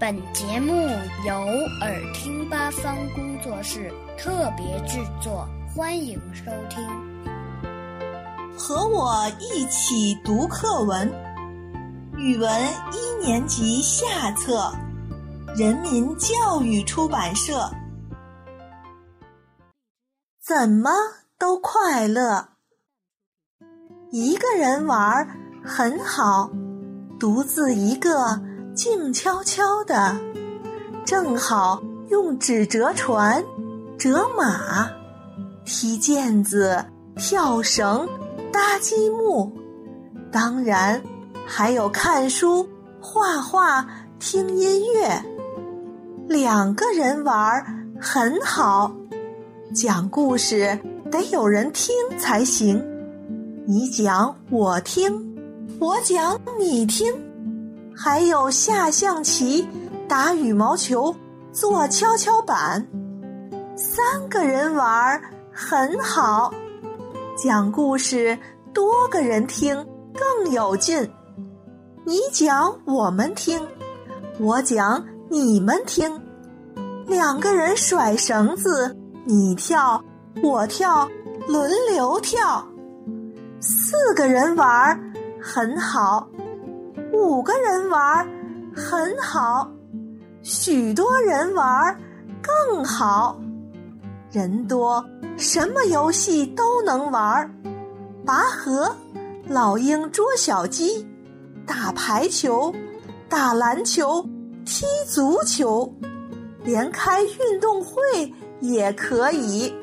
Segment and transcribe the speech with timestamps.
[0.00, 0.72] 本节目
[1.26, 1.34] 由
[1.82, 6.82] 耳听八方工作室特别制作，欢迎收听。
[8.56, 11.06] 和我一起读课文，
[12.16, 12.50] 语文
[12.94, 14.72] 一年级下册，
[15.54, 17.70] 人民教育出版社。
[20.42, 20.90] 怎么
[21.38, 22.48] 都快乐，
[24.10, 25.28] 一个人玩
[25.62, 26.50] 很好，
[27.18, 28.40] 独自一个。
[28.74, 30.16] 静悄悄的，
[31.04, 33.44] 正好用纸折船、
[33.98, 34.88] 折马、
[35.64, 36.84] 踢毽子、
[37.16, 38.08] 跳绳、
[38.52, 39.50] 搭积木，
[40.32, 41.02] 当然
[41.44, 42.66] 还有看书、
[43.00, 43.86] 画画、
[44.18, 45.22] 听音乐。
[46.28, 47.64] 两个人玩
[48.00, 48.92] 很好，
[49.74, 50.78] 讲故事
[51.10, 52.82] 得有人听才行。
[53.66, 55.12] 你讲我听，
[55.78, 57.12] 我讲你听。
[58.02, 59.68] 还有下象棋、
[60.08, 61.14] 打羽毛球、
[61.52, 62.88] 做跷跷板，
[63.76, 65.20] 三个人玩
[65.52, 66.50] 很好。
[67.36, 68.38] 讲故事
[68.72, 70.98] 多个人听更有劲。
[72.06, 73.60] 你讲我们听，
[74.38, 76.10] 我讲你们听。
[77.06, 80.02] 两个人甩绳子，你跳
[80.42, 81.06] 我跳，
[81.46, 82.66] 轮流跳。
[83.60, 84.98] 四个人玩
[85.38, 86.26] 很好。
[87.12, 88.28] 五个人玩
[88.74, 89.70] 很好，
[90.42, 91.98] 许多人玩
[92.40, 93.38] 更好。
[94.30, 95.04] 人多，
[95.36, 97.50] 什么游戏都能玩：
[98.24, 98.94] 拔河、
[99.48, 101.06] 老鹰捉小鸡、
[101.66, 102.72] 打排球、
[103.28, 104.24] 打篮球、
[104.64, 105.92] 踢足球，
[106.62, 109.74] 连开运动会也可以。